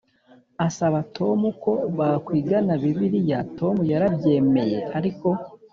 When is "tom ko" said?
1.15-1.71